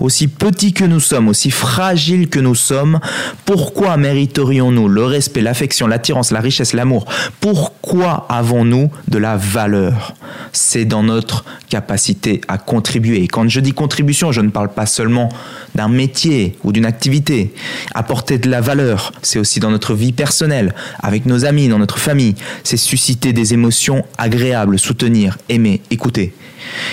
Aussi 0.00 0.28
petits 0.28 0.72
que 0.72 0.84
nous 0.84 1.00
sommes, 1.00 1.28
aussi 1.28 1.50
fragiles 1.50 2.28
que 2.28 2.40
nous 2.40 2.54
sommes, 2.54 3.00
pourquoi 3.44 3.96
mériterions-nous 3.96 4.88
le 4.88 5.04
respect, 5.04 5.40
l'affection, 5.40 5.86
l'attirance, 5.86 6.30
la 6.30 6.40
richesse, 6.40 6.72
l'amour? 6.72 7.06
Pourquoi 7.40 8.26
avons-nous 8.28 8.90
de 9.08 9.18
la 9.18 9.36
valeur? 9.36 10.14
C'est 10.52 10.84
dans 10.84 11.02
notre 11.02 11.44
capacité 11.68 12.40
à 12.48 12.58
contribuer. 12.58 13.22
Et 13.22 13.28
quand 13.28 13.48
je 13.48 13.60
dis 13.60 13.72
contribution, 13.72 14.32
je 14.32 14.40
ne 14.40 14.50
parle 14.50 14.68
pas 14.68 14.86
seulement 14.86 15.28
d'un 15.74 15.88
métier 15.88 16.56
ou 16.64 16.72
d'une 16.72 16.86
activité. 16.86 17.54
Apporter 17.94 18.38
de 18.38 18.50
la 18.50 18.60
valeur, 18.60 19.12
c'est 19.22 19.38
aussi 19.38 19.60
dans 19.60 19.70
notre 19.70 19.94
vie 19.94 20.12
personnelle, 20.12 20.74
avec 21.00 21.26
nos 21.26 21.44
amis, 21.44 21.68
dans 21.68 21.78
notre 21.78 21.98
famille. 21.98 22.34
C'est 22.64 22.76
susciter 22.76 23.32
des 23.32 23.54
émotions 23.54 24.04
agréables, 24.18 24.78
soutenir, 24.78 25.38
aimer, 25.48 25.80
écouter. 25.90 26.34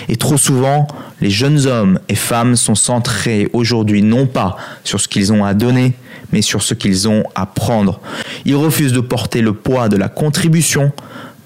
Et 0.10 0.16
trop 0.16 0.38
souvent, 0.38 0.88
les 1.22 1.30
jeunes 1.30 1.66
hommes 1.66 2.00
et 2.10 2.16
femmes 2.16 2.56
sont 2.64 2.76
centrés 2.76 3.50
aujourd'hui 3.54 4.02
non 4.02 4.26
pas 4.26 4.58
sur 4.84 5.00
ce 5.00 5.08
qu'ils 5.08 5.32
ont 5.32 5.46
à 5.46 5.54
donner, 5.54 5.94
mais 6.32 6.42
sur 6.42 6.64
ce 6.64 6.74
qu'ils 6.74 7.08
ont 7.08 7.24
à 7.36 7.46
prendre. 7.46 8.00
Ils 8.46 8.56
refusent 8.56 8.94
de 8.94 9.00
porter 9.00 9.42
le 9.42 9.54
poids 9.54 9.90
de 9.90 9.98
la 9.98 10.10
contribution, 10.10 10.92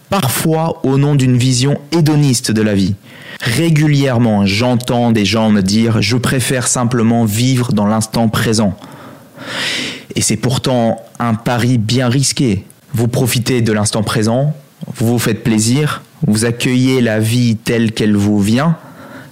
parfois 0.09 0.79
au 0.85 0.97
nom 0.97 1.15
d'une 1.15 1.37
vision 1.37 1.79
hédoniste 1.91 2.51
de 2.51 2.61
la 2.61 2.73
vie. 2.73 2.95
Régulièrement, 3.41 4.45
j'entends 4.45 5.11
des 5.11 5.25
gens 5.25 5.51
me 5.51 5.61
dire⁇ 5.61 5.97
je 6.01 6.17
préfère 6.17 6.67
simplement 6.67 7.25
vivre 7.25 7.73
dans 7.73 7.85
l'instant 7.85 8.29
présent⁇ 8.29 8.75
Et 10.15 10.21
c'est 10.21 10.37
pourtant 10.37 11.01
un 11.19 11.35
pari 11.35 11.77
bien 11.77 12.09
risqué. 12.09 12.63
Vous 12.93 13.07
profitez 13.07 13.61
de 13.61 13.71
l'instant 13.71 14.01
présent, 14.01 14.55
vous 14.95 15.07
vous 15.07 15.19
faites 15.19 15.43
plaisir, 15.43 16.01
vous 16.25 16.45
accueillez 16.45 17.01
la 17.01 17.19
vie 17.19 17.57
telle 17.57 17.91
qu'elle 17.91 18.15
vous 18.15 18.39
vient, 18.39 18.77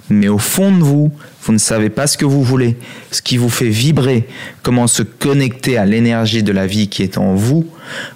mais 0.09 0.27
au 0.27 0.37
fond 0.37 0.71
de 0.71 0.83
vous, 0.83 1.11
vous 1.45 1.53
ne 1.53 1.59
savez 1.59 1.91
pas 1.91 2.07
ce 2.07 2.17
que 2.17 2.25
vous 2.25 2.41
voulez, 2.41 2.75
ce 3.11 3.21
qui 3.21 3.37
vous 3.37 3.49
fait 3.49 3.69
vibrer, 3.69 4.27
comment 4.63 4.87
se 4.87 5.03
connecter 5.03 5.77
à 5.77 5.85
l'énergie 5.85 6.41
de 6.41 6.51
la 6.51 6.65
vie 6.65 6.87
qui 6.87 7.03
est 7.03 7.19
en 7.19 7.35
vous. 7.35 7.67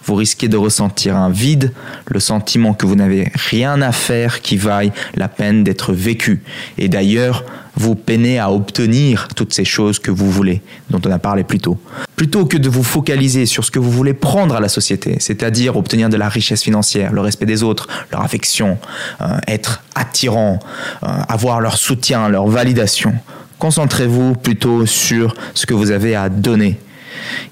Vous 0.03 0.15
risquez 0.15 0.47
de 0.47 0.57
ressentir 0.57 1.15
un 1.15 1.29
vide, 1.29 1.71
le 2.07 2.19
sentiment 2.19 2.73
que 2.73 2.87
vous 2.87 2.95
n'avez 2.95 3.31
rien 3.35 3.83
à 3.83 3.91
faire 3.91 4.41
qui 4.41 4.57
vaille 4.57 4.91
la 5.13 5.27
peine 5.27 5.63
d'être 5.63 5.93
vécu. 5.93 6.41
Et 6.79 6.89
d'ailleurs, 6.89 7.45
vous 7.79 7.95
peinez 7.95 8.37
à 8.39 8.51
obtenir 8.51 9.29
toutes 9.35 9.53
ces 9.53 9.63
choses 9.63 9.99
que 9.99 10.11
vous 10.11 10.29
voulez, 10.29 10.61
dont 10.89 10.99
on 11.05 11.11
a 11.11 11.17
parlé 11.17 11.45
plus 11.45 11.59
tôt. 11.59 11.79
Plutôt 12.17 12.45
que 12.45 12.57
de 12.57 12.67
vous 12.67 12.83
focaliser 12.83 13.45
sur 13.45 13.63
ce 13.63 13.71
que 13.71 13.79
vous 13.79 13.89
voulez 13.89 14.13
prendre 14.13 14.53
à 14.53 14.59
la 14.59 14.67
société, 14.67 15.15
c'est-à-dire 15.19 15.77
obtenir 15.77 16.09
de 16.09 16.17
la 16.17 16.27
richesse 16.27 16.61
financière, 16.61 17.13
le 17.13 17.21
respect 17.21 17.45
des 17.45 17.63
autres, 17.63 17.87
leur 18.11 18.21
affection, 18.21 18.77
euh, 19.21 19.37
être 19.47 19.81
attirant, 19.95 20.59
euh, 21.03 21.07
avoir 21.29 21.61
leur 21.61 21.77
soutien, 21.77 22.27
leur 22.27 22.47
validation, 22.47 23.13
concentrez-vous 23.59 24.35
plutôt 24.35 24.85
sur 24.85 25.33
ce 25.53 25.65
que 25.65 25.73
vous 25.73 25.91
avez 25.91 26.15
à 26.15 26.27
donner. 26.27 26.77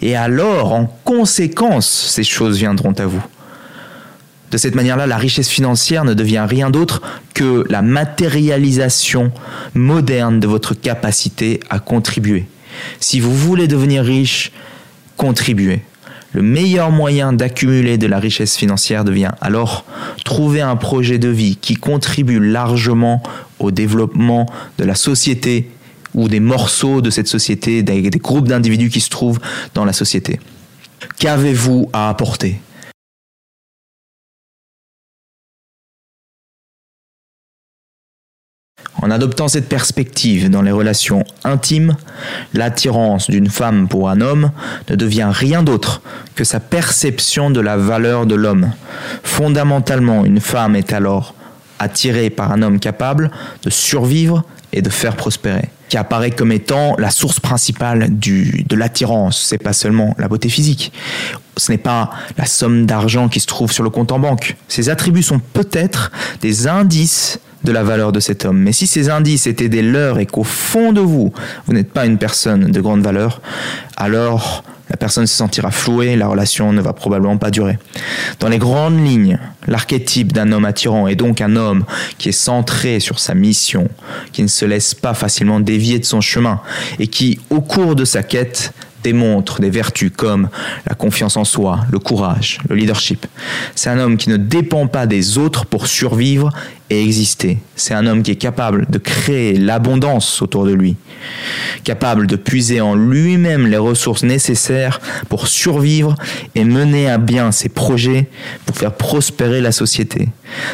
Et 0.01 0.17
alors, 0.17 0.73
en 0.73 0.85
conséquence, 1.05 1.87
ces 1.87 2.23
choses 2.23 2.57
viendront 2.57 2.93
à 2.93 3.05
vous. 3.05 3.23
De 4.51 4.57
cette 4.57 4.75
manière-là, 4.75 5.07
la 5.07 5.17
richesse 5.17 5.49
financière 5.49 6.05
ne 6.05 6.13
devient 6.13 6.45
rien 6.47 6.69
d'autre 6.69 7.01
que 7.33 7.65
la 7.69 7.81
matérialisation 7.81 9.31
moderne 9.73 10.39
de 10.39 10.47
votre 10.47 10.73
capacité 10.73 11.59
à 11.69 11.79
contribuer. 11.79 12.45
Si 12.99 13.19
vous 13.19 13.35
voulez 13.35 13.67
devenir 13.67 14.03
riche, 14.03 14.51
contribuez. 15.17 15.81
Le 16.33 16.41
meilleur 16.41 16.91
moyen 16.91 17.33
d'accumuler 17.33 17.97
de 17.97 18.07
la 18.07 18.19
richesse 18.19 18.57
financière 18.57 19.03
devient 19.03 19.31
alors 19.41 19.85
trouver 20.23 20.61
un 20.61 20.75
projet 20.75 21.17
de 21.17 21.29
vie 21.29 21.55
qui 21.55 21.75
contribue 21.75 22.39
largement 22.39 23.23
au 23.59 23.71
développement 23.71 24.45
de 24.77 24.83
la 24.83 24.95
société 24.95 25.71
ou 26.13 26.27
des 26.27 26.39
morceaux 26.39 27.01
de 27.01 27.09
cette 27.09 27.27
société, 27.27 27.83
des, 27.83 28.01
groupes 28.09 28.47
d'individus 28.47 28.89
qui 28.89 29.01
se 29.01 29.09
trouvent 29.09 29.39
dans 29.73 29.85
la 29.85 29.93
société. 29.93 30.39
Qu'avez-vous 31.19 31.89
à 31.93 32.09
apporter? 32.09 32.59
En 39.01 39.11
adoptant 39.11 39.47
cette 39.47 39.69
perspective 39.69 40.49
dans 40.49 40.63
les 40.63 40.71
relations 40.71 41.23
intimes, 41.43 41.95
l'attirance 42.53 43.29
d'une 43.29 43.49
femme 43.49 43.87
pour 43.87 44.09
un 44.09 44.21
homme 44.21 44.51
ne 44.89 44.95
devient 44.95 45.29
rien 45.31 45.61
d'autre 45.61 46.01
que 46.35 46.43
sa 46.43 46.59
perception 46.59 47.51
de 47.51 47.59
la 47.59 47.77
valeur 47.77 48.25
de 48.25 48.35
l'homme. 48.35 48.71
Fondamentalement, 49.23 50.25
une 50.25 50.39
femme 50.39 50.75
est 50.75 50.93
alors 50.93 51.35
attirée 51.79 52.31
par 52.31 52.51
un 52.51 52.63
homme 52.63 52.79
capable 52.79 53.29
de 53.63 53.69
survivre 53.69 54.43
et 54.73 54.81
de 54.81 54.89
faire 54.89 55.15
prospérer, 55.15 55.69
qui 55.89 55.97
apparaît 55.97 56.31
comme 56.31 56.51
étant 56.51 56.95
la 56.97 57.11
source 57.11 57.39
principale 57.39 58.07
de 58.09 58.75
l'attirance. 58.75 59.45
C'est 59.47 59.61
pas 59.61 59.73
seulement 59.73 60.15
la 60.17 60.27
beauté 60.27 60.49
physique. 60.49 60.91
Ce 61.55 61.71
n'est 61.71 61.77
pas 61.77 62.09
la 62.37 62.45
somme 62.45 62.87
d'argent 62.87 63.29
qui 63.29 63.39
se 63.39 63.45
trouve 63.45 63.71
sur 63.71 63.83
le 63.83 63.89
compte 63.91 64.11
en 64.11 64.19
banque. 64.19 64.55
Ces 64.67 64.89
attributs 64.89 65.23
sont 65.23 65.39
peut-être 65.39 66.11
des 66.41 66.67
indices 66.67 67.39
de 67.63 67.71
la 67.71 67.83
valeur 67.83 68.11
de 68.11 68.19
cet 68.19 68.45
homme. 68.45 68.59
Mais 68.59 68.71
si 68.71 68.87
ces 68.87 69.09
indices 69.09 69.47
étaient 69.47 69.69
des 69.69 69.81
leurs 69.81 70.19
et 70.19 70.25
qu'au 70.25 70.43
fond 70.43 70.93
de 70.93 71.01
vous, 71.01 71.33
vous 71.65 71.73
n'êtes 71.73 71.91
pas 71.91 72.05
une 72.05 72.17
personne 72.17 72.71
de 72.71 72.81
grande 72.81 73.01
valeur, 73.01 73.41
alors 73.95 74.63
la 74.89 74.95
personne 74.95 75.27
se 75.27 75.35
sentira 75.35 75.71
flouée, 75.71 76.15
la 76.15 76.27
relation 76.27 76.71
ne 76.71 76.81
va 76.81 76.93
probablement 76.93 77.37
pas 77.37 77.51
durer. 77.51 77.77
Dans 78.39 78.47
les 78.47 78.57
grandes 78.57 79.05
lignes, 79.05 79.37
l'archétype 79.67 80.31
d'un 80.31 80.51
homme 80.51 80.65
attirant 80.65 81.07
est 81.07 81.15
donc 81.15 81.41
un 81.41 81.55
homme 81.57 81.83
qui 82.17 82.29
est 82.29 82.33
centré 82.33 82.99
sur 82.99 83.19
sa 83.19 83.33
mission, 83.33 83.89
qui 84.31 84.43
ne 84.43 84.47
se 84.47 84.63
laisse 84.63 84.93
pas 84.93 85.13
facilement 85.13 85.59
dévier 85.59 85.99
de 85.99 86.05
son 86.05 86.21
chemin 86.21 86.61
et 86.99 87.07
qui, 87.07 87.39
au 87.49 87.59
cours 87.59 87.95
de 87.95 88.05
sa 88.05 88.23
quête, 88.23 88.71
démontre 89.07 89.61
des 89.61 89.69
vertus 89.69 90.11
comme 90.15 90.49
la 90.85 90.93
confiance 90.93 91.37
en 91.37 91.45
soi, 91.45 91.79
le 91.91 91.99
courage, 91.99 92.59
le 92.67 92.75
leadership. 92.75 93.25
C'est 93.73 93.89
un 93.89 93.99
homme 93.99 94.17
qui 94.17 94.29
ne 94.29 94.35
dépend 94.35 94.87
pas 94.87 95.05
des 95.07 95.37
autres 95.37 95.65
pour 95.65 95.87
survivre 95.87 96.49
et 96.89 97.01
exister. 97.01 97.57
C'est 97.77 97.93
un 97.93 98.05
homme 98.05 98.21
qui 98.21 98.31
est 98.31 98.35
capable 98.35 98.85
de 98.89 98.97
créer 98.97 99.57
l'abondance 99.57 100.41
autour 100.41 100.65
de 100.65 100.73
lui, 100.73 100.97
capable 101.85 102.27
de 102.27 102.35
puiser 102.35 102.81
en 102.81 102.95
lui-même 102.95 103.67
les 103.67 103.77
ressources 103.77 104.23
nécessaires 104.23 104.99
pour 105.29 105.47
survivre 105.47 106.15
et 106.55 106.65
mener 106.65 107.09
à 107.09 107.17
bien 107.17 107.53
ses 107.53 107.69
projets 107.69 108.27
pour 108.65 108.75
faire 108.75 108.93
prospérer 108.93 109.61
la 109.61 109.71
société. 109.71 110.27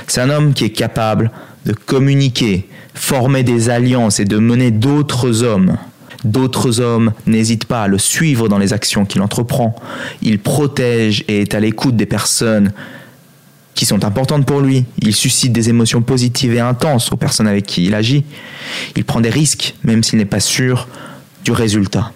C'est 0.08 0.22
un 0.22 0.32
homme 0.32 0.54
qui 0.54 0.66
est 0.66 0.72
capable 0.72 1.30
de 1.68 1.74
communiquer, 1.74 2.68
former 2.96 3.44
des 3.44 3.70
alliances 3.70 4.20
et 4.20 4.26
de 4.26 4.38
mener 4.38 4.72
d'autres 4.72 5.44
hommes 5.44 5.78
D'autres 6.24 6.80
hommes 6.80 7.12
n'hésitent 7.26 7.66
pas 7.66 7.84
à 7.84 7.88
le 7.88 7.98
suivre 7.98 8.48
dans 8.48 8.58
les 8.58 8.74
actions 8.74 9.06
qu'il 9.06 9.22
entreprend. 9.22 9.76
Il 10.22 10.40
protège 10.40 11.26
et 11.28 11.42
est 11.42 11.54
à 11.54 11.60
l'écoute 11.60 11.96
des 11.96 12.06
personnes 12.06 12.72
qui 13.76 13.86
sont 13.86 14.06
importantes 14.06 14.46
pour 14.46 14.62
lui. 14.62 14.86
Il 15.00 15.14
suscite 15.14 15.52
des 15.52 15.70
émotions 15.70 16.02
positives 16.02 16.54
et 16.54 16.60
intenses 16.60 17.12
aux 17.12 17.18
personnes 17.18 17.48
avec 17.48 17.66
qui 17.66 17.86
il 17.86 17.96
agit. 17.96 18.24
Il 18.96 19.04
prend 19.04 19.20
des 19.20 19.30
risques, 19.30 19.76
même 19.84 20.04
s'il 20.04 20.20
n'est 20.20 20.26
pas 20.26 20.40
sûr 20.40 20.88
du 21.44 21.52
résultat. 21.52 22.12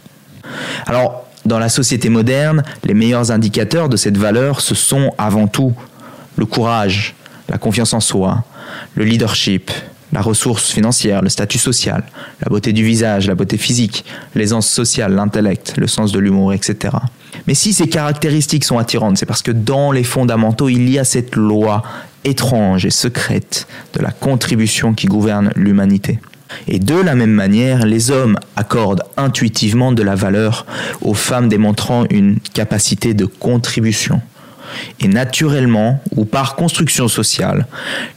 Alors, 0.85 1.25
dans 1.45 1.59
la 1.59 1.69
société 1.69 2.09
moderne, 2.09 2.63
les 2.83 2.93
meilleurs 2.93 3.31
indicateurs 3.31 3.89
de 3.89 3.97
cette 3.97 4.17
valeur, 4.17 4.61
ce 4.61 4.75
sont 4.75 5.13
avant 5.17 5.47
tout 5.47 5.73
le 6.35 6.45
courage, 6.45 7.15
la 7.49 7.57
confiance 7.57 7.93
en 7.93 7.99
soi, 7.99 8.43
le 8.95 9.03
leadership, 9.05 9.71
la 10.13 10.21
ressource 10.21 10.71
financière, 10.71 11.21
le 11.21 11.29
statut 11.29 11.57
social, 11.57 12.03
la 12.41 12.49
beauté 12.49 12.73
du 12.73 12.83
visage, 12.83 13.27
la 13.27 13.35
beauté 13.35 13.57
physique, 13.57 14.05
l'aisance 14.35 14.67
sociale, 14.67 15.13
l'intellect, 15.13 15.73
le 15.77 15.87
sens 15.87 16.11
de 16.11 16.19
l'humour, 16.19 16.53
etc. 16.53 16.95
Mais 17.45 17.53
si 17.53 17.73
ces 17.73 17.87
caractéristiques 17.87 18.63
sont 18.63 18.77
attirantes, 18.77 19.17
c'est 19.17 19.25
parce 19.25 19.41
que 19.41 19.51
dans 19.51 19.91
les 19.91 20.03
fondamentaux, 20.03 20.69
il 20.69 20.89
y 20.89 20.99
a 20.99 21.03
cette 21.03 21.35
loi 21.35 21.83
étrange 22.23 22.85
et 22.85 22.89
secrète 22.89 23.67
de 23.93 24.01
la 24.01 24.11
contribution 24.11 24.93
qui 24.93 25.07
gouverne 25.07 25.51
l'humanité. 25.55 26.19
Et 26.67 26.79
de 26.79 26.95
la 26.95 27.15
même 27.15 27.31
manière, 27.31 27.85
les 27.85 28.11
hommes 28.11 28.37
accordent 28.55 29.03
intuitivement 29.17 29.91
de 29.91 30.03
la 30.03 30.15
valeur 30.15 30.65
aux 31.01 31.13
femmes 31.13 31.49
démontrant 31.49 32.05
une 32.09 32.39
capacité 32.53 33.13
de 33.13 33.25
contribution. 33.25 34.21
Et 34.99 35.07
naturellement, 35.07 36.01
ou 36.15 36.25
par 36.25 36.55
construction 36.55 37.07
sociale, 37.07 37.67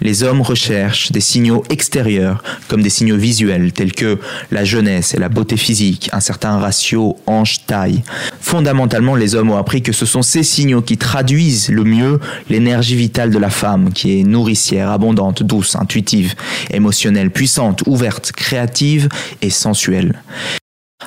les 0.00 0.22
hommes 0.22 0.40
recherchent 0.40 1.12
des 1.12 1.20
signaux 1.20 1.62
extérieurs 1.70 2.42
comme 2.68 2.82
des 2.82 2.90
signaux 2.90 3.16
visuels 3.16 3.72
tels 3.72 3.92
que 3.92 4.18
la 4.50 4.64
jeunesse 4.64 5.14
et 5.14 5.18
la 5.18 5.28
beauté 5.28 5.56
physique, 5.56 6.10
un 6.12 6.20
certain 6.20 6.58
ratio 6.58 7.16
hanche-taille. 7.26 8.02
Fondamentalement, 8.40 9.14
les 9.14 9.34
hommes 9.34 9.50
ont 9.50 9.56
appris 9.56 9.82
que 9.82 9.92
ce 9.92 10.06
sont 10.06 10.22
ces 10.22 10.42
signaux 10.42 10.82
qui 10.82 10.96
traduisent 10.96 11.68
le 11.68 11.84
mieux 11.84 12.20
l'énergie 12.48 12.96
vitale 12.96 13.30
de 13.30 13.38
la 13.38 13.50
femme, 13.50 13.92
qui 13.92 14.20
est 14.20 14.24
nourricière, 14.24 14.90
abondante, 14.90 15.42
douce, 15.42 15.76
intuitive, 15.76 16.34
émotionnelle, 16.70 17.30
puissante, 17.30 17.82
ouverte, 17.86 18.32
créative 18.32 19.08
et 19.42 19.50
sensuelle. 19.50 20.20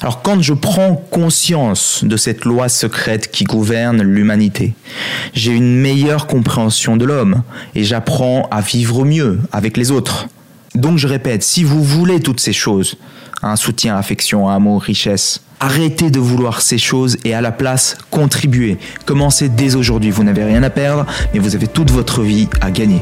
Alors 0.01 0.21
quand 0.21 0.41
je 0.41 0.53
prends 0.53 0.95
conscience 0.95 2.03
de 2.03 2.17
cette 2.17 2.45
loi 2.45 2.67
secrète 2.67 3.31
qui 3.31 3.43
gouverne 3.43 4.01
l'humanité, 4.01 4.73
j'ai 5.33 5.51
une 5.51 5.79
meilleure 5.79 6.27
compréhension 6.27 6.97
de 6.97 7.05
l'homme 7.05 7.43
et 7.75 7.83
j'apprends 7.83 8.47
à 8.51 8.62
vivre 8.62 9.05
mieux 9.05 9.39
avec 9.51 9.77
les 9.77 9.91
autres. 9.91 10.27
Donc 10.75 10.97
je 10.97 11.07
répète, 11.07 11.43
si 11.43 11.63
vous 11.63 11.83
voulez 11.83 12.19
toutes 12.19 12.39
ces 12.39 12.53
choses, 12.53 12.97
un 13.43 13.55
soutien, 13.55 13.95
affection, 13.95 14.50
amour, 14.50 14.81
richesse, 14.81 15.41
arrêtez 15.59 16.09
de 16.09 16.19
vouloir 16.19 16.62
ces 16.62 16.79
choses 16.79 17.17
et 17.23 17.33
à 17.35 17.41
la 17.41 17.51
place, 17.51 17.97
contribuez. 18.09 18.79
Commencez 19.05 19.47
dès 19.47 19.75
aujourd'hui, 19.75 20.09
vous 20.09 20.23
n'avez 20.23 20.43
rien 20.43 20.63
à 20.63 20.69
perdre, 20.69 21.05
mais 21.33 21.39
vous 21.39 21.55
avez 21.55 21.67
toute 21.67 21.91
votre 21.91 22.21
vie 22.23 22.50
à 22.62 22.71
gagner. 22.71 23.01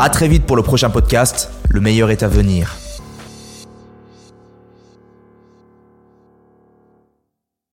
A 0.00 0.10
très 0.10 0.28
vite 0.28 0.46
pour 0.46 0.54
le 0.56 0.62
prochain 0.62 0.90
podcast, 0.90 1.50
le 1.70 1.80
meilleur 1.80 2.10
est 2.10 2.22
à 2.22 2.28
venir. 2.28 2.76